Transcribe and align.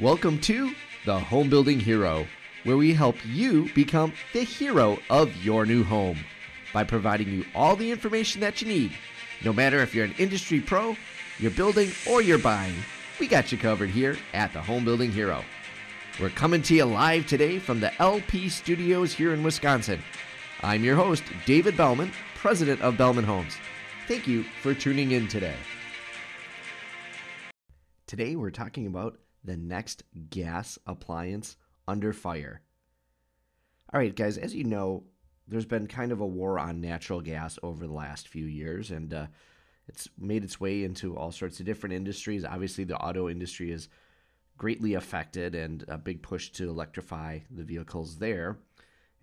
Welcome 0.00 0.38
to 0.42 0.72
the 1.06 1.18
Home 1.18 1.50
Building 1.50 1.80
Hero, 1.80 2.24
where 2.62 2.76
we 2.76 2.94
help 2.94 3.16
you 3.26 3.68
become 3.74 4.12
the 4.32 4.44
hero 4.44 4.96
of 5.10 5.34
your 5.44 5.66
new 5.66 5.82
home 5.82 6.20
by 6.72 6.84
providing 6.84 7.28
you 7.28 7.44
all 7.52 7.74
the 7.74 7.90
information 7.90 8.40
that 8.42 8.62
you 8.62 8.68
need. 8.68 8.92
No 9.44 9.52
matter 9.52 9.80
if 9.80 9.96
you're 9.96 10.04
an 10.04 10.14
industry 10.16 10.60
pro, 10.60 10.96
you're 11.40 11.50
building, 11.50 11.90
or 12.08 12.22
you're 12.22 12.38
buying, 12.38 12.76
we 13.18 13.26
got 13.26 13.50
you 13.50 13.58
covered 13.58 13.90
here 13.90 14.16
at 14.34 14.52
the 14.52 14.62
Home 14.62 14.84
Building 14.84 15.10
Hero. 15.10 15.42
We're 16.20 16.28
coming 16.28 16.62
to 16.62 16.76
you 16.76 16.84
live 16.84 17.26
today 17.26 17.58
from 17.58 17.80
the 17.80 17.92
LP 18.00 18.48
studios 18.50 19.12
here 19.12 19.34
in 19.34 19.42
Wisconsin. 19.42 20.00
I'm 20.62 20.84
your 20.84 20.94
host, 20.94 21.24
David 21.44 21.76
Bellman, 21.76 22.12
president 22.36 22.80
of 22.82 22.96
Bellman 22.96 23.24
Homes. 23.24 23.56
Thank 24.06 24.28
you 24.28 24.44
for 24.62 24.74
tuning 24.74 25.10
in 25.10 25.26
today. 25.26 25.56
Today, 28.06 28.36
we're 28.36 28.52
talking 28.52 28.86
about 28.86 29.18
the 29.48 29.56
next 29.56 30.02
gas 30.30 30.78
appliance 30.86 31.56
under 31.86 32.12
fire. 32.12 32.60
All 33.92 33.98
right, 33.98 34.14
guys, 34.14 34.36
as 34.36 34.54
you 34.54 34.64
know, 34.64 35.04
there's 35.46 35.64
been 35.64 35.86
kind 35.86 36.12
of 36.12 36.20
a 36.20 36.26
war 36.26 36.58
on 36.58 36.80
natural 36.80 37.22
gas 37.22 37.58
over 37.62 37.86
the 37.86 37.92
last 37.92 38.28
few 38.28 38.44
years, 38.44 38.90
and 38.90 39.14
uh, 39.14 39.26
it's 39.88 40.08
made 40.18 40.44
its 40.44 40.60
way 40.60 40.84
into 40.84 41.16
all 41.16 41.32
sorts 41.32 41.58
of 41.58 41.66
different 41.66 41.94
industries. 41.94 42.44
Obviously, 42.44 42.84
the 42.84 42.98
auto 42.98 43.30
industry 43.30 43.72
is 43.72 43.88
greatly 44.58 44.94
affected, 44.94 45.54
and 45.54 45.84
a 45.88 45.96
big 45.96 46.20
push 46.20 46.50
to 46.50 46.68
electrify 46.68 47.38
the 47.50 47.64
vehicles 47.64 48.18
there. 48.18 48.58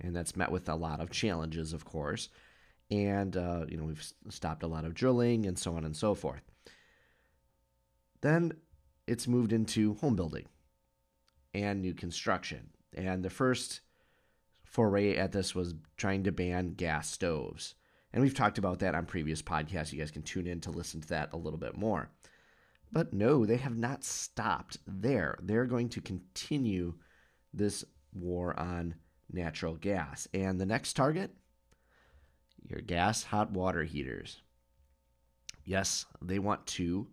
And 0.01 0.15
that's 0.15 0.35
met 0.35 0.51
with 0.51 0.67
a 0.67 0.76
lot 0.76 0.99
of 0.99 1.12
challenges, 1.12 1.71
of 1.71 1.85
course. 1.85 2.29
And, 2.89 3.37
uh, 3.37 3.65
you 3.70 3.77
know, 3.77 3.84
we've 3.84 4.13
stopped 4.29 4.63
a 4.63 4.67
lot 4.67 4.85
of 4.85 4.93
drilling 4.93 5.45
and 5.45 5.57
so 5.57 5.76
on 5.76 5.85
and 5.85 5.95
so 5.95 6.15
forth. 6.15 6.41
Then 8.21 8.53
it's 9.08 9.27
moved 9.27 9.54
into 9.54 9.95
home 9.95 10.16
building 10.16 10.46
and 11.54 11.82
new 11.82 11.93
construction. 11.93 12.70
And 12.93 13.24
the 13.24 13.29
first 13.29 13.82
foray 14.63 15.16
at 15.16 15.32
this 15.32 15.55
was 15.55 15.76
trying 15.98 16.24
to 16.24 16.32
ban 16.32 16.74
gas 16.74 17.10
stoves. 17.10 17.76
And 18.13 18.21
we've 18.21 18.34
talked 18.34 18.57
about 18.57 18.79
that 18.79 18.96
on 18.96 19.05
previous 19.05 19.41
podcasts. 19.41 19.91
You 19.91 19.99
guys 19.99 20.12
can 20.12 20.21
tune 20.21 20.48
in 20.48 20.62
to 20.62 20.71
listen 20.71 21.02
to 21.02 21.07
that 21.10 21.29
a 21.34 21.38
little 21.38 21.60
bit 21.60 21.76
more. 21.77 22.10
But 22.91 23.13
no, 23.13 23.46
they 23.46 23.57
have 23.57 23.77
not 23.77 24.04
stopped 24.04 24.77
there. 24.88 25.38
They're 25.41 25.66
going 25.66 25.90
to 25.90 26.01
continue 26.01 26.94
this 27.54 27.84
war 28.13 28.57
on 28.60 28.96
natural 29.32 29.76
gas. 29.76 30.27
And 30.34 30.60
the 30.60 30.66
next 30.66 30.94
target? 30.94 31.32
Your 32.70 32.82
gas 32.82 33.24
hot 33.24 33.51
water 33.51 33.84
heaters. 33.84 34.41
Yes, 35.66 36.05
they 36.22 36.40
want 36.40 36.66
to 36.68 37.07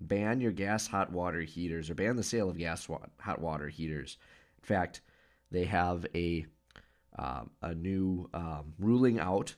ban 0.00 0.40
your 0.40 0.52
gas 0.52 0.86
hot 0.86 1.12
water 1.12 1.40
heaters 1.42 1.90
or 1.90 1.94
ban 1.94 2.16
the 2.16 2.22
sale 2.22 2.48
of 2.48 2.58
gas 2.58 2.88
wa- 2.88 3.00
hot 3.20 3.40
water 3.40 3.68
heaters. 3.68 4.18
In 4.58 4.64
fact, 4.64 5.00
they 5.50 5.64
have 5.64 6.06
a 6.14 6.46
uh, 7.18 7.42
a 7.62 7.74
new 7.74 8.28
um, 8.32 8.74
ruling 8.78 9.18
out 9.18 9.56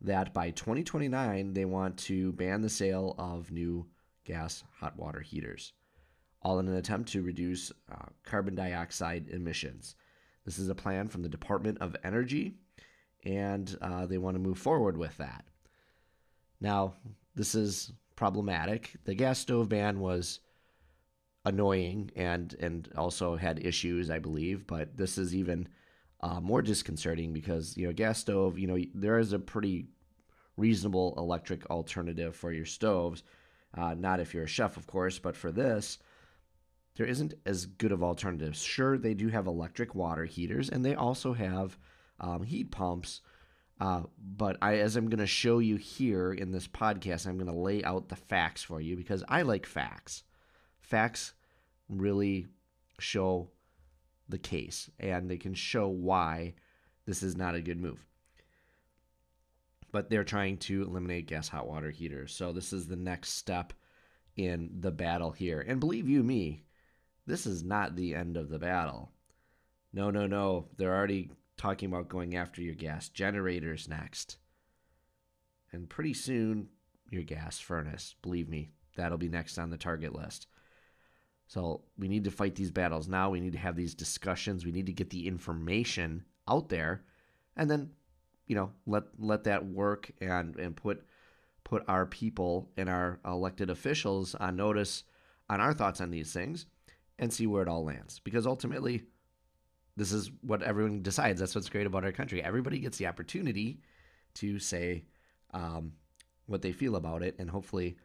that 0.00 0.34
by 0.34 0.50
2029 0.50 1.52
they 1.52 1.64
want 1.64 1.96
to 1.96 2.32
ban 2.32 2.60
the 2.60 2.68
sale 2.68 3.14
of 3.18 3.52
new 3.52 3.86
gas 4.24 4.64
hot 4.80 4.96
water 4.98 5.20
heaters, 5.20 5.72
all 6.42 6.58
in 6.58 6.68
an 6.68 6.76
attempt 6.76 7.10
to 7.10 7.22
reduce 7.22 7.70
uh, 7.92 8.06
carbon 8.24 8.54
dioxide 8.54 9.28
emissions. 9.30 9.94
This 10.44 10.58
is 10.58 10.68
a 10.68 10.74
plan 10.74 11.08
from 11.08 11.22
the 11.22 11.28
Department 11.28 11.78
of 11.80 11.96
Energy, 12.02 12.54
and 13.24 13.76
uh, 13.80 14.06
they 14.06 14.18
want 14.18 14.34
to 14.34 14.40
move 14.40 14.58
forward 14.58 14.96
with 14.96 15.16
that. 15.18 15.44
Now, 16.60 16.94
this 17.34 17.54
is 17.54 17.92
problematic. 18.18 18.96
The 19.04 19.14
gas 19.14 19.38
stove 19.38 19.68
ban 19.68 20.00
was 20.00 20.40
annoying 21.44 22.10
and 22.16 22.52
and 22.58 22.88
also 22.96 23.36
had 23.36 23.64
issues, 23.64 24.10
I 24.10 24.18
believe, 24.18 24.66
but 24.66 24.96
this 24.96 25.18
is 25.18 25.36
even 25.36 25.68
uh, 26.20 26.40
more 26.40 26.60
disconcerting 26.60 27.32
because 27.32 27.76
you 27.76 27.86
know 27.86 27.92
gas 27.92 28.18
stove, 28.18 28.58
you 28.58 28.66
know, 28.66 28.76
there 28.92 29.20
is 29.20 29.32
a 29.32 29.38
pretty 29.38 29.86
reasonable 30.56 31.14
electric 31.16 31.70
alternative 31.70 32.34
for 32.34 32.52
your 32.52 32.66
stoves. 32.66 33.22
Uh, 33.72 33.94
not 33.94 34.18
if 34.18 34.34
you're 34.34 34.44
a 34.44 34.48
chef, 34.48 34.76
of 34.76 34.88
course, 34.88 35.20
but 35.20 35.36
for 35.36 35.52
this, 35.52 35.98
there 36.96 37.06
isn't 37.06 37.34
as 37.46 37.66
good 37.66 37.92
of 37.92 38.02
alternatives. 38.02 38.60
Sure, 38.60 38.98
they 38.98 39.14
do 39.14 39.28
have 39.28 39.46
electric 39.46 39.94
water 39.94 40.24
heaters, 40.24 40.68
and 40.68 40.84
they 40.84 40.96
also 40.96 41.34
have 41.34 41.78
um, 42.18 42.42
heat 42.42 42.72
pumps 42.72 43.20
uh, 43.80 44.02
but 44.18 44.56
I, 44.60 44.78
as 44.78 44.96
I'm 44.96 45.08
going 45.08 45.18
to 45.18 45.26
show 45.26 45.60
you 45.60 45.76
here 45.76 46.32
in 46.32 46.50
this 46.50 46.66
podcast, 46.66 47.26
I'm 47.26 47.38
going 47.38 47.52
to 47.52 47.58
lay 47.58 47.84
out 47.84 48.08
the 48.08 48.16
facts 48.16 48.62
for 48.62 48.80
you 48.80 48.96
because 48.96 49.22
I 49.28 49.42
like 49.42 49.66
facts. 49.66 50.24
Facts 50.80 51.32
really 51.88 52.48
show 52.98 53.50
the 54.28 54.38
case 54.38 54.90
and 54.98 55.30
they 55.30 55.36
can 55.36 55.54
show 55.54 55.88
why 55.88 56.54
this 57.06 57.22
is 57.22 57.36
not 57.36 57.54
a 57.54 57.60
good 57.60 57.80
move. 57.80 58.04
But 59.90 60.10
they're 60.10 60.24
trying 60.24 60.58
to 60.58 60.82
eliminate 60.82 61.28
gas 61.28 61.48
hot 61.48 61.66
water 61.66 61.90
heaters. 61.90 62.34
So 62.34 62.52
this 62.52 62.72
is 62.72 62.86
the 62.86 62.96
next 62.96 63.30
step 63.30 63.72
in 64.36 64.70
the 64.80 64.90
battle 64.90 65.30
here. 65.30 65.64
And 65.66 65.80
believe 65.80 66.08
you 66.08 66.22
me, 66.22 66.64
this 67.26 67.46
is 67.46 67.62
not 67.62 67.96
the 67.96 68.14
end 68.14 68.36
of 68.36 68.50
the 68.50 68.58
battle. 68.58 69.12
No, 69.92 70.10
no, 70.10 70.26
no. 70.26 70.66
They're 70.76 70.94
already 70.94 71.30
talking 71.58 71.92
about 71.92 72.08
going 72.08 72.36
after 72.36 72.62
your 72.62 72.74
gas 72.74 73.10
generators 73.10 73.88
next. 73.88 74.38
And 75.70 75.90
pretty 75.90 76.14
soon, 76.14 76.68
your 77.10 77.22
gas 77.22 77.58
furnace. 77.58 78.14
Believe 78.22 78.48
me, 78.48 78.70
that'll 78.96 79.18
be 79.18 79.28
next 79.28 79.58
on 79.58 79.68
the 79.68 79.76
target 79.76 80.14
list. 80.14 80.46
So 81.46 81.82
we 81.98 82.08
need 82.08 82.24
to 82.24 82.30
fight 82.30 82.54
these 82.54 82.70
battles 82.70 83.08
now. 83.08 83.30
We 83.30 83.40
need 83.40 83.52
to 83.52 83.58
have 83.58 83.76
these 83.76 83.94
discussions. 83.94 84.64
We 84.64 84.72
need 84.72 84.86
to 84.86 84.92
get 84.92 85.10
the 85.10 85.26
information 85.26 86.24
out 86.46 86.68
there, 86.68 87.04
and 87.56 87.70
then, 87.70 87.90
you 88.46 88.54
know, 88.54 88.72
let 88.86 89.04
let 89.18 89.44
that 89.44 89.66
work 89.66 90.10
and 90.20 90.56
and 90.56 90.76
put 90.76 91.04
put 91.64 91.84
our 91.88 92.06
people 92.06 92.70
and 92.76 92.88
our 92.88 93.18
elected 93.24 93.68
officials 93.70 94.34
on 94.34 94.56
notice 94.56 95.04
on 95.50 95.60
our 95.60 95.72
thoughts 95.72 96.00
on 96.00 96.10
these 96.10 96.32
things, 96.32 96.66
and 97.18 97.32
see 97.32 97.46
where 97.46 97.62
it 97.62 97.68
all 97.68 97.84
lands. 97.84 98.20
Because 98.20 98.46
ultimately, 98.46 99.04
this 99.98 100.12
is 100.12 100.30
what 100.42 100.62
everyone 100.62 101.02
decides. 101.02 101.40
That's 101.40 101.56
what's 101.56 101.68
great 101.68 101.86
about 101.86 102.04
our 102.04 102.12
country. 102.12 102.42
Everybody 102.42 102.78
gets 102.78 102.98
the 102.98 103.08
opportunity 103.08 103.80
to 104.34 104.60
say 104.60 105.04
um, 105.52 105.92
what 106.46 106.62
they 106.62 106.70
feel 106.70 106.94
about 106.94 107.24
it, 107.24 107.34
and 107.40 107.50
hopefully, 107.50 107.96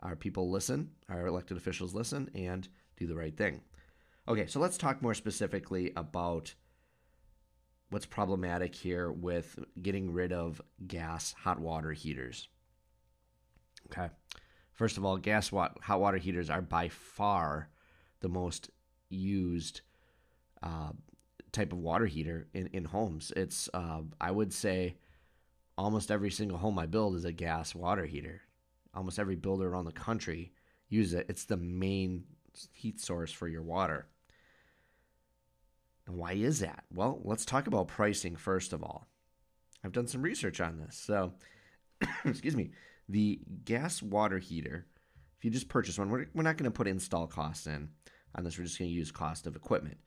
our 0.00 0.14
people 0.14 0.50
listen, 0.50 0.90
our 1.08 1.26
elected 1.26 1.56
officials 1.56 1.94
listen, 1.94 2.30
and 2.34 2.68
do 2.98 3.06
the 3.06 3.14
right 3.14 3.34
thing. 3.34 3.62
Okay, 4.28 4.46
so 4.46 4.60
let's 4.60 4.76
talk 4.76 5.00
more 5.00 5.14
specifically 5.14 5.90
about 5.96 6.54
what's 7.88 8.04
problematic 8.04 8.74
here 8.74 9.10
with 9.10 9.58
getting 9.80 10.12
rid 10.12 10.34
of 10.34 10.60
gas 10.86 11.32
hot 11.32 11.58
water 11.58 11.92
heaters. 11.92 12.48
Okay, 13.86 14.10
first 14.74 14.98
of 14.98 15.04
all, 15.06 15.16
gas 15.16 15.48
hot 15.48 16.00
water 16.00 16.18
heaters 16.18 16.50
are 16.50 16.60
by 16.60 16.88
far 16.88 17.70
the 18.20 18.28
most 18.28 18.68
used 19.08 19.80
uh, 20.62 20.90
type 21.58 21.72
of 21.72 21.78
water 21.78 22.06
heater 22.06 22.46
in, 22.54 22.68
in 22.68 22.84
homes. 22.84 23.32
It's 23.36 23.68
uh, 23.74 24.02
I 24.20 24.30
would 24.30 24.52
say 24.52 24.96
almost 25.76 26.10
every 26.10 26.30
single 26.30 26.58
home 26.58 26.78
I 26.78 26.86
build 26.86 27.16
is 27.16 27.24
a 27.24 27.32
gas 27.32 27.74
water 27.74 28.06
heater. 28.06 28.42
Almost 28.94 29.18
every 29.18 29.36
builder 29.36 29.68
around 29.68 29.84
the 29.84 29.92
country 29.92 30.52
uses 30.88 31.14
it. 31.14 31.26
It's 31.28 31.44
the 31.44 31.56
main 31.56 32.24
heat 32.72 33.00
source 33.00 33.32
for 33.32 33.48
your 33.48 33.62
water. 33.62 34.06
And 36.06 36.16
why 36.16 36.32
is 36.32 36.60
that? 36.60 36.84
Well, 36.94 37.20
let's 37.24 37.44
talk 37.44 37.66
about 37.66 37.88
pricing 37.88 38.36
first 38.36 38.72
of 38.72 38.82
all. 38.82 39.08
I've 39.84 39.92
done 39.92 40.06
some 40.06 40.22
research 40.22 40.60
on 40.60 40.78
this. 40.78 40.96
So, 40.96 41.34
excuse 42.24 42.56
me, 42.56 42.70
the 43.08 43.40
gas 43.64 44.02
water 44.02 44.38
heater, 44.38 44.86
if 45.38 45.44
you 45.44 45.50
just 45.50 45.68
purchase 45.68 45.98
one, 45.98 46.08
we're, 46.08 46.26
we're 46.34 46.42
not 46.42 46.56
going 46.56 46.70
to 46.70 46.76
put 46.76 46.86
install 46.86 47.26
costs 47.26 47.66
in 47.66 47.90
on 48.34 48.44
this. 48.44 48.58
We're 48.58 48.64
just 48.64 48.78
going 48.78 48.90
to 48.90 48.94
use 48.94 49.10
cost 49.10 49.46
of 49.46 49.56
equipment. 49.56 49.98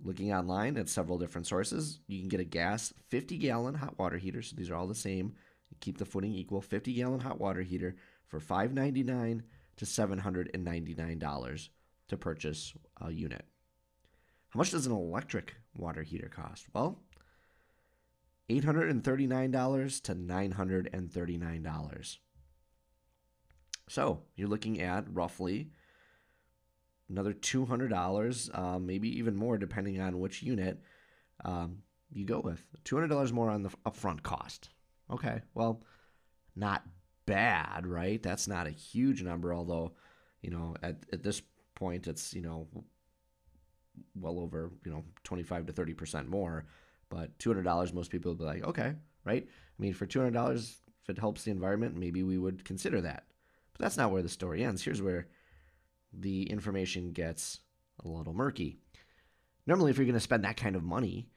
Looking 0.00 0.32
online 0.32 0.76
at 0.76 0.88
several 0.88 1.18
different 1.18 1.46
sources, 1.46 2.00
you 2.08 2.20
can 2.20 2.28
get 2.28 2.40
a 2.40 2.44
gas 2.44 2.92
50 3.08 3.38
gallon 3.38 3.74
hot 3.74 3.98
water 3.98 4.18
heater. 4.18 4.42
So 4.42 4.56
these 4.56 4.70
are 4.70 4.74
all 4.74 4.88
the 4.88 4.94
same. 4.94 5.34
Keep 5.80 5.98
the 5.98 6.04
footing 6.04 6.32
equal. 6.32 6.60
50 6.60 6.92
gallon 6.94 7.20
hot 7.20 7.40
water 7.40 7.62
heater 7.62 7.96
for 8.26 8.40
599 8.40 9.42
to 9.76 9.84
$799 9.84 11.68
to 12.08 12.16
purchase 12.16 12.74
a 13.00 13.10
unit. 13.10 13.44
How 14.50 14.58
much 14.58 14.70
does 14.70 14.86
an 14.86 14.92
electric 14.92 15.54
water 15.74 16.02
heater 16.02 16.28
cost? 16.28 16.66
Well, 16.74 17.00
$839 18.50 20.02
to 20.02 20.14
$939. 20.14 22.18
So 23.88 24.22
you're 24.36 24.48
looking 24.48 24.80
at 24.80 25.12
roughly 25.12 25.70
another 27.12 27.34
$200, 27.34 28.58
um, 28.58 28.86
maybe 28.86 29.18
even 29.18 29.36
more 29.36 29.58
depending 29.58 30.00
on 30.00 30.18
which 30.18 30.42
unit 30.42 30.80
um, 31.44 31.78
you 32.10 32.24
go 32.24 32.40
with. 32.40 32.64
$200 32.84 33.32
more 33.32 33.50
on 33.50 33.62
the 33.62 33.70
upfront 33.86 34.22
cost. 34.22 34.70
Okay, 35.10 35.42
well, 35.54 35.82
not 36.56 36.82
bad, 37.26 37.86
right? 37.86 38.22
That's 38.22 38.48
not 38.48 38.66
a 38.66 38.70
huge 38.70 39.22
number, 39.22 39.54
although, 39.54 39.92
you 40.40 40.50
know, 40.50 40.74
at, 40.82 40.96
at 41.12 41.22
this 41.22 41.42
point, 41.74 42.06
it's, 42.08 42.32
you 42.34 42.42
know, 42.42 42.66
well 44.14 44.38
over, 44.38 44.72
you 44.84 44.90
know, 44.90 45.04
25 45.24 45.66
to 45.66 45.72
30% 45.72 46.28
more. 46.28 46.64
But 47.10 47.38
$200, 47.38 47.92
most 47.92 48.10
people 48.10 48.30
would 48.30 48.38
be 48.38 48.44
like, 48.44 48.64
okay, 48.64 48.94
right? 49.24 49.46
I 49.46 49.82
mean, 49.82 49.92
for 49.92 50.06
$200, 50.06 50.76
if 51.02 51.10
it 51.10 51.18
helps 51.18 51.44
the 51.44 51.50
environment, 51.50 51.94
maybe 51.94 52.22
we 52.22 52.38
would 52.38 52.64
consider 52.64 53.02
that. 53.02 53.24
But 53.74 53.82
that's 53.82 53.98
not 53.98 54.10
where 54.10 54.22
the 54.22 54.30
story 54.30 54.64
ends. 54.64 54.82
Here's 54.82 55.02
where 55.02 55.26
the 56.12 56.50
information 56.50 57.12
gets 57.12 57.60
a 58.04 58.08
little 58.08 58.34
murky. 58.34 58.78
Normally, 59.66 59.90
if 59.90 59.96
you're 59.96 60.06
going 60.06 60.14
to 60.14 60.20
spend 60.20 60.44
that 60.44 60.56
kind 60.56 60.76
of 60.76 60.82
money, 60.82 61.28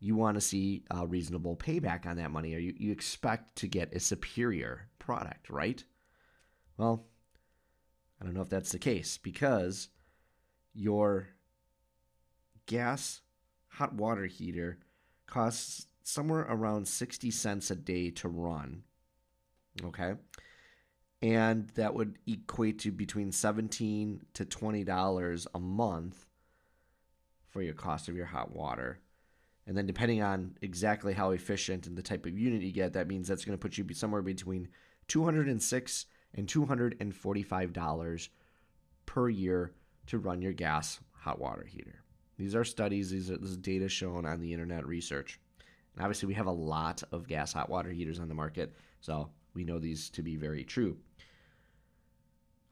you 0.00 0.16
want 0.16 0.36
to 0.36 0.40
see 0.40 0.84
a 0.90 1.06
reasonable 1.06 1.56
payback 1.56 2.06
on 2.06 2.16
that 2.16 2.30
money, 2.30 2.54
or 2.54 2.58
you, 2.58 2.74
you 2.76 2.92
expect 2.92 3.56
to 3.56 3.68
get 3.68 3.94
a 3.94 4.00
superior 4.00 4.88
product, 4.98 5.48
right? 5.48 5.82
Well, 6.76 7.06
I 8.20 8.24
don't 8.24 8.34
know 8.34 8.42
if 8.42 8.48
that's 8.48 8.72
the 8.72 8.78
case 8.78 9.18
because 9.18 9.88
your 10.74 11.28
gas 12.66 13.20
hot 13.68 13.94
water 13.94 14.26
heater 14.26 14.78
costs 15.26 15.86
somewhere 16.02 16.46
around 16.48 16.86
60 16.86 17.30
cents 17.30 17.70
a 17.70 17.74
day 17.74 18.10
to 18.10 18.28
run. 18.28 18.82
Okay? 19.84 20.14
And 21.24 21.70
that 21.70 21.94
would 21.94 22.18
equate 22.26 22.80
to 22.80 22.92
between 22.92 23.32
17 23.32 24.20
to 24.34 24.44
$20 24.44 25.46
a 25.54 25.58
month 25.58 26.26
for 27.48 27.62
your 27.62 27.72
cost 27.72 28.10
of 28.10 28.14
your 28.14 28.26
hot 28.26 28.54
water. 28.54 29.00
And 29.66 29.74
then 29.74 29.86
depending 29.86 30.20
on 30.20 30.58
exactly 30.60 31.14
how 31.14 31.30
efficient 31.30 31.86
and 31.86 31.96
the 31.96 32.02
type 32.02 32.26
of 32.26 32.38
unit 32.38 32.60
you 32.60 32.72
get, 32.72 32.92
that 32.92 33.08
means 33.08 33.26
that's 33.26 33.46
going 33.46 33.56
to 33.56 33.62
put 33.62 33.78
you 33.78 33.86
somewhere 33.94 34.20
between 34.20 34.68
206 35.08 36.06
and 36.34 36.46
$245 36.46 38.28
per 39.06 39.28
year 39.30 39.72
to 40.08 40.18
run 40.18 40.42
your 40.42 40.52
gas 40.52 41.00
hot 41.12 41.38
water 41.38 41.64
heater. 41.64 42.02
These 42.36 42.54
are 42.54 42.64
studies, 42.64 43.08
these 43.08 43.30
are, 43.30 43.38
this 43.38 43.48
is 43.48 43.56
data 43.56 43.88
shown 43.88 44.26
on 44.26 44.42
the 44.42 44.52
internet 44.52 44.86
research. 44.86 45.40
And 45.94 46.04
obviously, 46.04 46.26
we 46.26 46.34
have 46.34 46.48
a 46.48 46.52
lot 46.52 47.02
of 47.12 47.26
gas 47.26 47.54
hot 47.54 47.70
water 47.70 47.92
heaters 47.92 48.20
on 48.20 48.28
the 48.28 48.34
market, 48.34 48.74
so 49.00 49.30
we 49.54 49.64
know 49.64 49.78
these 49.78 50.10
to 50.10 50.22
be 50.22 50.36
very 50.36 50.64
true. 50.64 50.98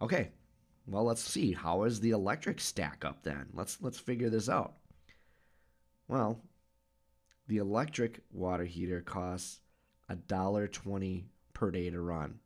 Okay, 0.00 0.31
well, 0.87 1.05
let's 1.05 1.23
see. 1.23 1.52
How 1.52 1.84
is 1.84 2.00
the 2.00 2.11
electric 2.11 2.61
stack 2.61 3.05
up 3.05 3.23
then? 3.23 3.46
Let's 3.55 3.79
let's 3.81 3.99
figure 3.99 4.31
this 4.31 4.49
out. 4.49 4.75
Well, 6.08 6.40
the 7.46 7.58
electric 7.58 8.20
water 8.32 8.64
heater 8.64 9.00
costs 9.00 9.61
a 10.08 10.17
dollar 10.17 10.67
twenty 10.67 11.26
per 11.55 11.70
day 11.70 11.88
to 11.90 12.00
run. 12.00 12.40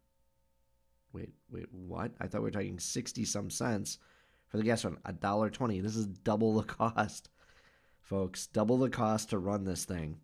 Wait, 1.12 1.32
wait, 1.50 1.72
what? 1.72 2.12
I 2.20 2.26
thought 2.26 2.42
we 2.42 2.48
were 2.48 2.50
talking 2.50 2.78
sixty 2.78 3.24
some 3.24 3.48
cents 3.48 3.98
for 4.48 4.58
the 4.58 4.62
gas 4.62 4.84
one. 4.84 4.98
A 5.06 5.12
dollar 5.12 5.48
twenty. 5.48 5.80
This 5.80 5.96
is 5.96 6.06
double 6.06 6.54
the 6.54 6.62
cost, 6.74 7.30
folks. 8.02 8.48
Double 8.48 8.76
the 8.76 8.90
cost 8.90 9.30
to 9.30 9.38
run 9.38 9.64
this 9.64 9.86
thing. 9.86 10.18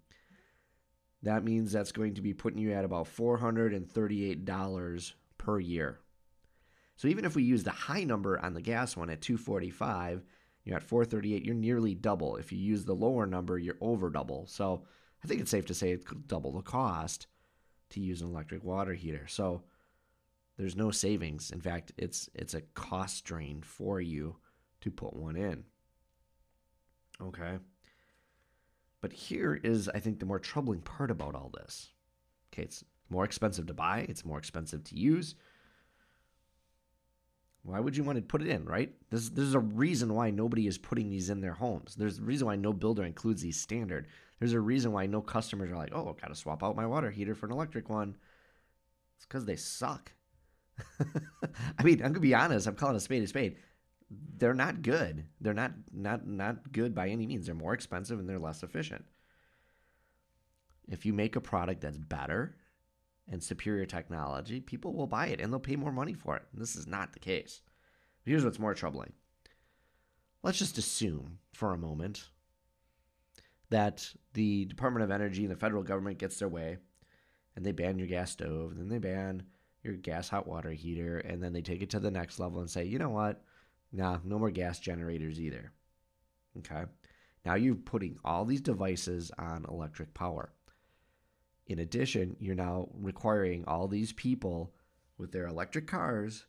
That 1.22 1.44
means 1.44 1.72
that's 1.72 1.92
going 1.92 2.14
to 2.14 2.22
be 2.22 2.34
putting 2.34 2.58
you 2.58 2.72
at 2.72 2.84
about 2.84 3.06
four 3.06 3.36
hundred 3.36 3.74
and 3.74 3.88
thirty-eight 3.90 4.44
dollars 4.44 5.14
per 5.38 5.58
year. 5.58 6.00
So 6.96 7.08
even 7.08 7.24
if 7.24 7.34
we 7.34 7.42
use 7.42 7.64
the 7.64 7.70
high 7.70 8.04
number 8.04 8.38
on 8.38 8.54
the 8.54 8.60
gas 8.60 8.96
one 8.96 9.10
at 9.10 9.20
two 9.20 9.36
forty-five 9.36 10.22
you're 10.64 10.76
at 10.76 10.82
438. 10.82 11.44
You're 11.44 11.54
nearly 11.54 11.94
double. 11.94 12.36
If 12.36 12.52
you 12.52 12.58
use 12.58 12.84
the 12.84 12.94
lower 12.94 13.26
number, 13.26 13.58
you're 13.58 13.78
over 13.80 14.10
double. 14.10 14.46
So 14.46 14.84
I 15.22 15.26
think 15.26 15.40
it's 15.40 15.50
safe 15.50 15.66
to 15.66 15.74
say 15.74 15.92
it's 15.92 16.04
double 16.26 16.52
the 16.52 16.62
cost 16.62 17.26
to 17.90 18.00
use 18.00 18.22
an 18.22 18.28
electric 18.28 18.62
water 18.62 18.94
heater. 18.94 19.26
So 19.26 19.62
there's 20.56 20.76
no 20.76 20.90
savings. 20.90 21.50
In 21.50 21.60
fact, 21.60 21.92
it's 21.96 22.28
it's 22.34 22.54
a 22.54 22.60
cost 22.74 23.24
drain 23.24 23.62
for 23.62 24.00
you 24.00 24.36
to 24.82 24.90
put 24.90 25.14
one 25.14 25.36
in. 25.36 25.64
Okay. 27.20 27.58
But 29.02 29.12
here 29.12 29.60
is, 29.62 29.90
I 29.90 29.98
think, 29.98 30.20
the 30.20 30.26
more 30.26 30.38
troubling 30.38 30.80
part 30.80 31.10
about 31.10 31.34
all 31.34 31.50
this. 31.52 31.90
Okay, 32.52 32.62
it's 32.62 32.84
more 33.10 33.24
expensive 33.24 33.66
to 33.66 33.74
buy, 33.74 34.06
it's 34.08 34.24
more 34.24 34.38
expensive 34.38 34.84
to 34.84 34.98
use. 34.98 35.34
Why 37.64 37.78
would 37.78 37.96
you 37.96 38.04
want 38.04 38.16
to 38.16 38.22
put 38.22 38.42
it 38.42 38.48
in, 38.48 38.64
right? 38.64 38.92
There's, 39.10 39.30
there's 39.30 39.54
a 39.54 39.60
reason 39.60 40.14
why 40.14 40.30
nobody 40.30 40.66
is 40.66 40.78
putting 40.78 41.10
these 41.10 41.30
in 41.30 41.40
their 41.40 41.52
homes. 41.52 41.94
There's 41.94 42.18
a 42.18 42.22
reason 42.22 42.46
why 42.46 42.56
no 42.56 42.72
builder 42.72 43.04
includes 43.04 43.42
these 43.42 43.60
standard. 43.60 44.08
There's 44.38 44.54
a 44.54 44.60
reason 44.60 44.90
why 44.92 45.06
no 45.06 45.20
customers 45.20 45.70
are 45.70 45.76
like, 45.76 45.92
oh, 45.94 46.08
I've 46.08 46.20
got 46.20 46.28
to 46.28 46.34
swap 46.34 46.64
out 46.64 46.74
my 46.74 46.86
water 46.86 47.10
heater 47.10 47.34
for 47.34 47.46
an 47.46 47.52
electric 47.52 47.88
one. 47.88 48.16
It's 49.16 49.26
because 49.26 49.44
they 49.44 49.56
suck. 49.56 50.12
I 51.78 51.82
mean, 51.84 52.02
I'm 52.02 52.12
gonna 52.12 52.20
be 52.20 52.34
honest. 52.34 52.66
I'm 52.66 52.74
calling 52.74 52.96
a 52.96 53.00
spade 53.00 53.22
a 53.22 53.26
spade. 53.28 53.56
They're 54.36 54.54
not 54.54 54.82
good. 54.82 55.24
They're 55.40 55.54
not 55.54 55.72
not 55.92 56.26
not 56.26 56.72
good 56.72 56.94
by 56.94 57.08
any 57.08 57.26
means. 57.26 57.46
They're 57.46 57.54
more 57.54 57.74
expensive 57.74 58.18
and 58.18 58.28
they're 58.28 58.38
less 58.38 58.62
efficient. 58.62 59.04
If 60.88 61.06
you 61.06 61.12
make 61.12 61.36
a 61.36 61.40
product 61.40 61.80
that's 61.80 61.98
better 61.98 62.56
and 63.30 63.42
superior 63.42 63.86
technology, 63.86 64.60
people 64.60 64.94
will 64.94 65.06
buy 65.06 65.28
it 65.28 65.40
and 65.40 65.52
they'll 65.52 65.60
pay 65.60 65.76
more 65.76 65.92
money 65.92 66.12
for 66.12 66.36
it. 66.36 66.42
this 66.52 66.76
is 66.76 66.86
not 66.86 67.12
the 67.12 67.20
case. 67.20 67.62
Here's 68.24 68.44
what's 68.44 68.58
more 68.58 68.74
troubling. 68.74 69.12
Let's 70.42 70.58
just 70.58 70.78
assume 70.78 71.38
for 71.52 71.72
a 71.72 71.78
moment 71.78 72.28
that 73.70 74.12
the 74.34 74.64
Department 74.66 75.04
of 75.04 75.10
Energy 75.10 75.42
and 75.44 75.50
the 75.50 75.58
federal 75.58 75.82
government 75.82 76.18
gets 76.18 76.38
their 76.38 76.48
way 76.48 76.78
and 77.56 77.64
they 77.64 77.72
ban 77.72 77.98
your 77.98 78.08
gas 78.08 78.32
stove, 78.32 78.72
and 78.72 78.80
then 78.80 78.88
they 78.88 78.98
ban 78.98 79.42
your 79.82 79.94
gas 79.94 80.28
hot 80.28 80.46
water 80.46 80.70
heater, 80.70 81.18
and 81.18 81.42
then 81.42 81.52
they 81.52 81.60
take 81.60 81.82
it 81.82 81.90
to 81.90 82.00
the 82.00 82.10
next 82.10 82.38
level 82.38 82.60
and 82.60 82.70
say, 82.70 82.84
you 82.84 82.98
know 82.98 83.10
what? 83.10 83.44
Nah, 83.92 84.18
no 84.24 84.38
more 84.38 84.50
gas 84.50 84.78
generators 84.78 85.40
either. 85.40 85.72
Okay. 86.58 86.84
Now 87.44 87.54
you're 87.54 87.74
putting 87.74 88.18
all 88.24 88.44
these 88.44 88.60
devices 88.60 89.30
on 89.38 89.66
electric 89.68 90.14
power. 90.14 90.52
In 91.66 91.78
addition, 91.78 92.36
you're 92.40 92.54
now 92.54 92.88
requiring 92.94 93.64
all 93.66 93.88
these 93.88 94.12
people 94.12 94.72
with 95.18 95.32
their 95.32 95.46
electric 95.46 95.86
cars, 95.86 96.46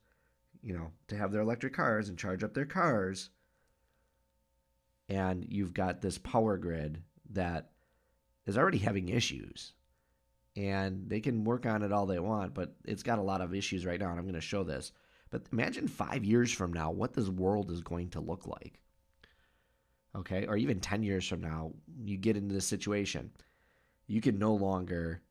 you 0.62 0.74
know, 0.74 0.92
to 1.07 1.18
have 1.18 1.31
their 1.31 1.42
electric 1.42 1.74
cars 1.74 2.10
and 2.10 2.18
charge 2.18 2.44
up 2.44 2.54
their 2.54 2.66
cars. 2.66 3.30
And 5.10 5.46
you've 5.50 5.74
got 5.74 6.01
this 6.01 6.18
power 6.18 6.57
grid 6.57 7.01
that 7.31 7.72
is 8.46 8.57
already 8.57 8.80
having 8.80 9.10
issues. 9.10 9.74
And 10.56 11.10
they 11.10 11.19
can 11.19 11.44
work 11.44 11.66
on 11.66 11.81
it 11.81 11.92
all 11.92 12.06
they 12.06 12.19
want, 12.19 12.54
but 12.54 12.75
it's 12.86 13.04
got 13.04 13.19
a 13.19 13.24
lot 13.24 13.42
of 13.42 13.56
issues 13.56 13.86
right 13.86 14.00
now. 14.00 14.10
And 14.10 14.19
I'm 14.19 14.25
going 14.25 14.36
to 14.36 14.42
show 14.42 14.63
this. 14.63 14.92
But 15.34 15.48
imagine 15.52 15.88
five 15.88 16.24
years 16.24 16.52
from 16.52 16.72
now 16.72 16.92
what 16.92 17.13
this 17.13 17.28
world 17.28 17.72
is 17.72 17.82
going 17.82 18.12
to 18.12 18.22
look 18.22 18.46
like. 18.46 18.80
Okay. 20.16 20.46
Or 20.46 20.56
even 20.56 20.80
10 20.80 21.02
years 21.02 21.28
from 21.28 21.42
now, 21.42 21.72
you 22.06 22.18
get 22.18 22.38
into 22.38 22.54
this 22.54 22.68
situation 22.68 23.32
you 24.08 24.22
can 24.22 24.38
no 24.38 24.54
longer 24.54 25.22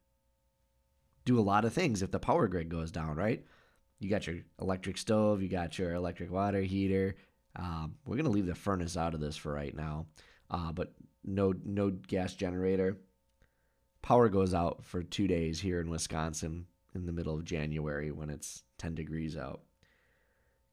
do 1.24 1.38
a 1.38 1.40
lot 1.40 1.64
of 1.64 1.72
things 1.72 2.02
if 2.02 2.10
the 2.10 2.18
power 2.18 2.48
grid 2.48 2.68
goes 2.68 2.90
down, 2.90 3.16
right? 3.16 3.44
You 4.00 4.10
got 4.10 4.26
your 4.26 4.38
electric 4.60 4.98
stove, 4.98 5.42
you 5.42 5.48
got 5.48 5.78
your 5.78 5.94
electric 5.94 6.32
water 6.32 6.60
heater. 6.60 7.14
Um, 7.54 7.94
we're 8.04 8.16
gonna 8.16 8.30
leave 8.30 8.46
the 8.46 8.54
furnace 8.54 8.96
out 8.96 9.14
of 9.14 9.20
this 9.20 9.36
for 9.36 9.52
right 9.52 9.74
now, 9.76 10.06
uh, 10.50 10.72
but 10.72 10.94
no 11.24 11.54
no 11.64 11.90
gas 11.90 12.34
generator. 12.34 12.98
Power 14.00 14.28
goes 14.28 14.52
out 14.52 14.84
for 14.84 15.02
two 15.02 15.28
days 15.28 15.60
here 15.60 15.80
in 15.80 15.88
Wisconsin 15.88 16.66
in 16.94 17.06
the 17.06 17.12
middle 17.12 17.36
of 17.36 17.44
January 17.44 18.10
when 18.10 18.30
it's 18.30 18.64
10 18.78 18.96
degrees 18.96 19.36
out. 19.36 19.60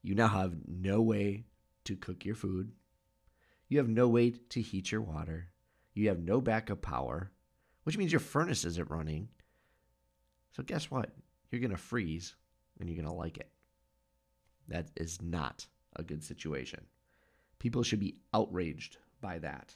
You 0.02 0.14
now 0.14 0.28
have 0.28 0.54
no 0.66 1.02
way 1.02 1.44
to 1.84 1.96
cook 1.96 2.24
your 2.24 2.34
food. 2.34 2.72
You 3.68 3.78
have 3.78 3.88
no 3.88 4.08
way 4.08 4.30
to 4.50 4.60
heat 4.60 4.90
your 4.90 5.02
water. 5.02 5.48
You 5.94 6.08
have 6.08 6.20
no 6.20 6.40
backup 6.40 6.82
power 6.82 7.32
which 7.84 7.98
means 7.98 8.12
your 8.12 8.20
furnace 8.20 8.64
isn't 8.64 8.90
running. 8.90 9.28
So 10.52 10.62
guess 10.62 10.90
what? 10.90 11.10
You're 11.50 11.60
going 11.60 11.70
to 11.70 11.76
freeze 11.76 12.36
and 12.78 12.88
you're 12.88 13.02
going 13.02 13.12
to 13.12 13.20
like 13.20 13.38
it. 13.38 13.50
That 14.68 14.90
is 14.96 15.20
not 15.22 15.66
a 15.96 16.02
good 16.02 16.22
situation. 16.22 16.86
People 17.58 17.82
should 17.82 18.00
be 18.00 18.18
outraged 18.32 18.98
by 19.20 19.38
that. 19.40 19.74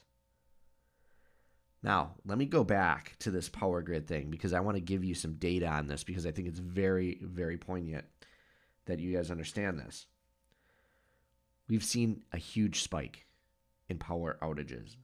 Now, 1.83 2.15
let 2.25 2.37
me 2.37 2.45
go 2.45 2.63
back 2.63 3.15
to 3.19 3.31
this 3.31 3.49
power 3.49 3.81
grid 3.81 4.07
thing 4.07 4.31
because 4.31 4.53
I 4.53 4.61
want 4.61 4.75
to 4.75 4.81
give 4.81 5.03
you 5.03 5.13
some 5.13 5.33
data 5.33 5.67
on 5.67 5.87
this 5.87 6.03
because 6.03 6.25
I 6.25 6.31
think 6.31 6.47
it's 6.47 6.59
very, 6.59 7.19
very 7.21 7.57
poignant 7.57 8.05
that 8.85 8.99
you 8.99 9.13
guys 9.13 9.29
understand 9.29 9.77
this. 9.77 10.07
We've 11.67 11.83
seen 11.83 12.23
a 12.31 12.37
huge 12.37 12.81
spike 12.81 13.25
in 13.89 13.97
power 13.97 14.37
outages. 14.41 14.95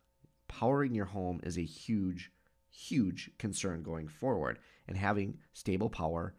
Powering 0.47 0.93
your 0.93 1.05
home 1.05 1.39
is 1.43 1.57
a 1.57 1.63
huge 1.63 2.31
huge 2.73 3.29
concern 3.37 3.83
going 3.83 4.07
forward 4.07 4.57
and 4.87 4.97
having 4.97 5.37
stable 5.53 5.89
power 5.89 6.33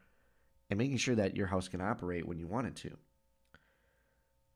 and 0.71 0.79
making 0.79 0.97
sure 0.97 1.14
that 1.14 1.37
your 1.37 1.47
house 1.47 1.69
can 1.69 1.81
operate 1.81 2.26
when 2.26 2.38
you 2.38 2.47
want 2.47 2.67
it 2.67 2.76
to. 2.76 2.97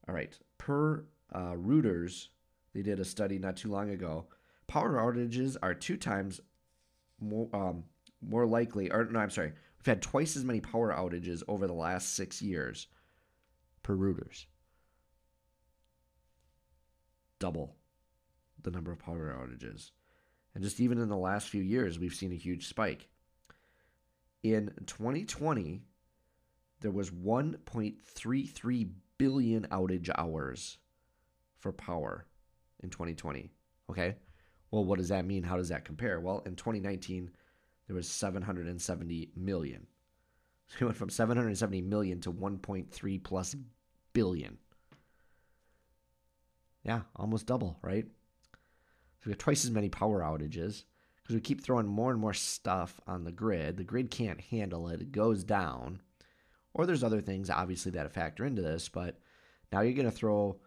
All 0.09 0.15
right, 0.15 0.37
per 0.57 1.05
uh, 1.33 1.53
Reuters, 1.53 2.29
they 2.73 2.83
did 2.83 3.01
a 3.01 3.05
study 3.05 3.39
not 3.39 3.57
too 3.57 3.71
long 3.71 3.91
ago. 3.91 4.27
Power 4.67 4.95
outages 4.95 5.57
are 5.63 5.75
two 5.75 5.97
times 5.97 6.41
more 7.21 7.49
um, 7.53 7.85
more 8.23 8.47
likely, 8.47 8.91
or 8.91 9.05
no, 9.05 9.19
I'm 9.19 9.31
sorry, 9.31 9.53
we've 9.79 9.87
had 9.87 10.03
twice 10.03 10.37
as 10.37 10.45
many 10.45 10.61
power 10.61 10.93
outages 10.93 11.43
over 11.49 11.67
the 11.67 11.73
last 11.73 12.15
six 12.15 12.41
years 12.41 12.87
per 13.83 13.95
Reuters. 13.95 14.47
Double 17.47 17.77
the 18.65 18.73
number 18.73 18.91
of 18.91 18.99
power 18.99 19.33
outages. 19.39 19.93
And 20.55 20.65
just 20.65 20.81
even 20.81 20.99
in 20.99 21.09
the 21.09 21.17
last 21.17 21.49
few 21.49 21.63
years, 21.63 21.97
we've 21.97 22.13
seen 22.13 22.33
a 22.33 22.37
huge 22.37 22.67
spike. 22.67 23.09
In 24.43 24.73
2020, 24.87 25.83
there 26.81 26.91
was 26.91 27.11
1.33 27.11 28.91
billion 29.19 29.63
outage 29.69 30.11
hours 30.19 30.79
for 31.59 31.71
power 31.71 32.27
in 32.83 32.91
2020. 32.91 33.49
Okay. 33.91 34.17
Well, 34.73 34.85
what 34.85 34.99
does 34.99 35.11
that 35.11 35.25
mean? 35.25 35.45
How 35.45 35.57
does 35.57 35.69
that 35.69 35.85
compare? 35.85 36.19
Well, 36.19 36.43
in 36.47 36.57
2019, 36.57 37.31
there 37.87 37.95
was 37.95 38.09
770 38.09 39.31
million. 39.37 39.87
So 40.67 40.77
we 40.81 40.87
went 40.87 40.99
from 40.99 41.11
770 41.11 41.81
million 41.83 42.21
to 42.23 42.33
1.3 42.33 43.23
plus 43.23 43.55
billion. 44.13 44.59
Yeah, 46.87 47.01
almost 47.17 47.47
double, 47.47 47.79
right? 47.83 48.07
So 49.19 49.23
we 49.27 49.33
have 49.33 49.39
twice 49.39 49.65
as 49.65 49.73
many 49.73 49.89
power 49.89 50.21
outages 50.21 50.85
because 51.21 51.35
we 51.35 51.41
keep 51.41 51.61
throwing 51.61 51.89
more 51.89 52.13
and 52.13 52.21
more 52.21 52.33
stuff 52.33 53.01
on 53.09 53.25
the 53.25 53.33
grid. 53.33 53.77
The 53.77 53.83
grid 53.83 54.09
can't 54.09 54.41
handle 54.41 54.87
it, 54.89 55.01
it 55.01 55.11
goes 55.11 55.43
down. 55.43 56.01
Or 56.75 56.87
there's 56.87 57.03
other 57.03 57.21
things, 57.21 57.51
obviously, 57.51 57.91
that 57.93 58.13
factor 58.13 58.45
into 58.45 58.63
this, 58.63 58.89
but 58.89 59.19
now 59.73 59.81
you're 59.81 59.95
going 59.95 60.05
to 60.05 60.13
throw 60.13 60.61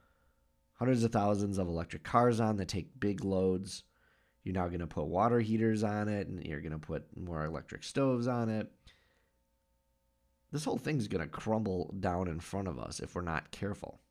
hundreds 0.74 1.06
of 1.06 1.14
thousands 1.14 1.58
of 1.58 1.68
electric 1.68 2.04
cars 2.04 2.42
on 2.42 2.58
that 2.58 2.68
take 2.68 3.00
big 3.00 3.24
loads. 3.24 3.84
You're 4.44 4.56
now 4.56 4.68
going 4.68 4.80
to 4.80 4.88
put 4.88 5.06
water 5.06 5.40
heaters 5.40 5.84
on 5.84 6.10
it, 6.10 6.28
and 6.28 6.44
you're 6.44 6.62
going 6.62 6.74
to 6.74 6.80
put 6.80 7.06
more 7.18 7.46
electric 7.46 7.84
stoves 7.84 8.28
on 8.28 8.50
it. 8.50 8.70
This 10.52 10.66
whole 10.66 10.80
thing's 10.80 11.08
going 11.08 11.24
to 11.24 11.30
crumble 11.30 11.96
down 11.98 12.28
in 12.28 12.42
front 12.42 12.68
of 12.68 12.78
us 12.78 13.00
if 13.00 13.16
we're 13.16 13.22
not 13.22 13.52
careful. 13.52 14.02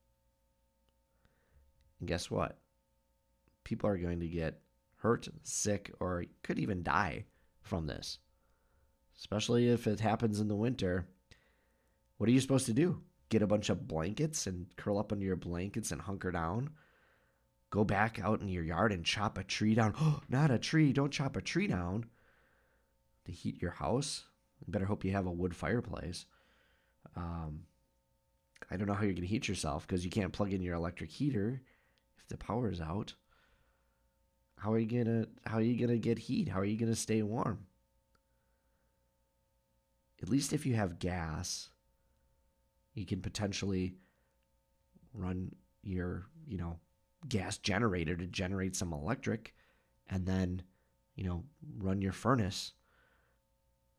And 2.00 2.08
guess 2.08 2.30
what? 2.30 2.58
People 3.64 3.90
are 3.90 3.98
going 3.98 4.20
to 4.20 4.28
get 4.28 4.60
hurt, 4.96 5.28
sick, 5.42 5.92
or 6.00 6.24
could 6.42 6.58
even 6.58 6.82
die 6.82 7.24
from 7.62 7.86
this. 7.86 8.18
Especially 9.16 9.68
if 9.68 9.86
it 9.86 10.00
happens 10.00 10.40
in 10.40 10.48
the 10.48 10.56
winter. 10.56 11.06
What 12.16 12.28
are 12.28 12.32
you 12.32 12.40
supposed 12.40 12.66
to 12.66 12.72
do? 12.72 13.02
Get 13.28 13.42
a 13.42 13.46
bunch 13.46 13.68
of 13.68 13.86
blankets 13.86 14.46
and 14.46 14.66
curl 14.76 14.98
up 14.98 15.12
under 15.12 15.24
your 15.24 15.36
blankets 15.36 15.92
and 15.92 16.00
hunker 16.00 16.30
down? 16.30 16.70
Go 17.70 17.84
back 17.84 18.18
out 18.22 18.40
in 18.40 18.48
your 18.48 18.64
yard 18.64 18.92
and 18.92 19.04
chop 19.04 19.36
a 19.36 19.44
tree 19.44 19.74
down? 19.74 19.94
Not 20.28 20.50
a 20.50 20.58
tree. 20.58 20.92
Don't 20.92 21.12
chop 21.12 21.36
a 21.36 21.42
tree 21.42 21.66
down. 21.66 22.06
To 23.26 23.32
heat 23.32 23.60
your 23.60 23.72
house? 23.72 24.24
You 24.66 24.72
better 24.72 24.86
hope 24.86 25.04
you 25.04 25.12
have 25.12 25.26
a 25.26 25.32
wood 25.32 25.54
fireplace. 25.54 26.24
Um, 27.14 27.64
I 28.70 28.76
don't 28.76 28.86
know 28.86 28.94
how 28.94 29.02
you're 29.02 29.12
going 29.12 29.22
to 29.22 29.28
heat 29.28 29.48
yourself 29.48 29.86
because 29.86 30.04
you 30.04 30.10
can't 30.10 30.32
plug 30.32 30.52
in 30.52 30.62
your 30.62 30.74
electric 30.74 31.10
heater 31.10 31.60
the 32.28 32.36
power 32.36 32.70
is 32.70 32.80
out. 32.80 33.14
How 34.56 34.72
are 34.72 34.78
you 34.78 35.04
gonna 35.04 35.26
how 35.46 35.58
are 35.58 35.62
you 35.62 35.78
gonna 35.78 35.98
get 35.98 36.18
heat? 36.18 36.48
How 36.48 36.60
are 36.60 36.64
you 36.64 36.76
gonna 36.76 36.96
stay 36.96 37.22
warm? 37.22 37.66
At 40.22 40.28
least 40.28 40.52
if 40.52 40.66
you 40.66 40.74
have 40.74 40.98
gas, 40.98 41.70
you 42.94 43.06
can 43.06 43.20
potentially 43.20 43.94
run 45.14 45.54
your, 45.82 46.26
you 46.46 46.58
know, 46.58 46.78
gas 47.28 47.58
generator 47.58 48.16
to 48.16 48.26
generate 48.26 48.74
some 48.74 48.92
electric 48.92 49.54
and 50.08 50.26
then, 50.26 50.62
you 51.14 51.24
know, 51.24 51.44
run 51.78 52.02
your 52.02 52.12
furnace. 52.12 52.72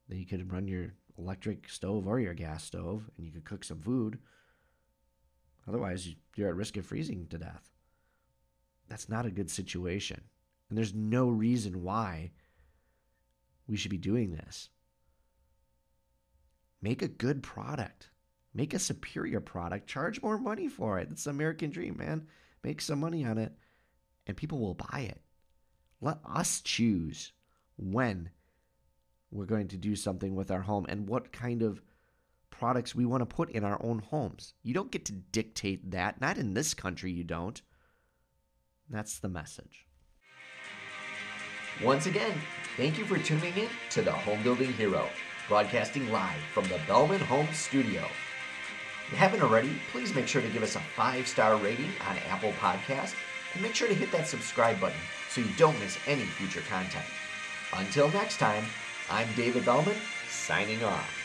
Then 0.08 0.20
you 0.20 0.26
could 0.26 0.52
run 0.52 0.68
your 0.68 0.94
electric 1.18 1.70
stove 1.70 2.08
or 2.08 2.20
your 2.20 2.34
gas 2.34 2.64
stove 2.64 3.10
and 3.16 3.26
you 3.26 3.32
could 3.32 3.46
cook 3.46 3.64
some 3.64 3.80
food. 3.80 4.20
Otherwise, 5.68 6.16
you're 6.36 6.50
at 6.50 6.56
risk 6.56 6.78
of 6.78 6.86
freezing 6.86 7.28
to 7.28 7.38
death. 7.38 7.70
That's 8.90 9.10
not 9.10 9.26
a 9.26 9.32
good 9.32 9.50
situation. 9.50 10.22
And 10.70 10.78
there's 10.78 10.94
no 10.94 11.30
reason 11.30 11.84
why 11.84 12.32
we 13.68 13.78
should 13.78 13.92
be 13.92 13.98
doing 13.98 14.32
this. 14.32 14.70
Make 16.82 17.02
a 17.02 17.08
good 17.08 17.44
product. 17.44 18.10
Make 18.54 18.74
a 18.74 18.80
superior 18.80 19.40
product. 19.40 19.88
Charge 19.88 20.22
more 20.22 20.38
money 20.38 20.68
for 20.68 21.00
it. 21.00 21.10
It's 21.12 21.26
the 21.26 21.30
American 21.30 21.70
dream, 21.70 21.98
man. 21.98 22.28
Make 22.64 22.82
some 22.82 23.00
money 23.00 23.24
on 23.26 23.38
it, 23.38 23.54
and 24.28 24.36
people 24.36 24.60
will 24.60 24.74
buy 24.74 25.02
it. 25.02 25.22
Let 26.02 26.20
us 26.26 26.62
choose 26.62 27.32
when 27.78 28.30
we're 29.32 29.46
going 29.46 29.68
to 29.70 29.78
do 29.78 29.96
something 29.96 30.36
with 30.36 30.52
our 30.52 30.62
home 30.62 30.86
and 30.90 31.08
what 31.08 31.32
kind 31.32 31.62
of 31.62 31.82
products 32.50 32.96
we 32.96 33.06
want 33.06 33.22
to 33.22 33.26
put 33.26 33.52
in 33.52 33.64
our 33.64 33.82
own 33.84 34.00
homes. 34.00 34.54
You 34.64 34.74
don't 34.74 34.92
get 34.92 35.06
to 35.06 35.14
dictate 35.14 35.92
that. 35.92 36.20
Not 36.20 36.38
in 36.38 36.54
this 36.54 36.74
country, 36.74 37.12
you 37.12 37.24
don't. 37.24 37.62
That's 38.90 39.20
the 39.20 39.30
message. 39.30 39.86
Once 41.84 42.08
again, 42.08 42.34
thank 42.76 42.98
you 42.98 43.06
for 43.06 43.18
tuning 43.18 43.56
in 43.56 43.70
to 43.92 44.02
the 44.02 44.12
Home 44.12 44.42
Building 44.44 44.74
Hero, 44.74 45.08
broadcasting 45.48 46.12
live 46.12 46.42
from 46.54 46.66
the 46.66 46.80
Bellman 46.88 47.22
Home 47.22 47.48
Studio. 47.54 48.04
If 49.06 49.12
you 49.12 49.18
haven't 49.18 49.42
already, 49.42 49.72
please 49.92 50.14
make 50.14 50.28
sure 50.28 50.42
to 50.42 50.50
give 50.50 50.64
us 50.64 50.76
a 50.76 50.82
five 50.96 51.28
star 51.28 51.56
rating 51.58 51.92
on 52.08 52.18
Apple 52.30 52.52
Podcast 52.54 53.14
and 53.54 53.62
make 53.62 53.76
sure 53.76 53.88
to 53.88 53.94
hit 53.94 54.12
that 54.12 54.28
subscribe 54.28 54.80
button 54.80 55.00
so 55.30 55.42
you 55.42 55.48
don't 55.58 55.80
miss 55.80 55.98
any 56.08 56.26
future 56.26 56.62
content. 56.70 57.06
Until 57.74 58.10
next 58.12 58.38
time, 58.38 58.66
I'm 59.10 59.28
David 59.36 59.66
Bellman, 59.66 59.96
signing 60.28 60.84
off. 60.84 61.19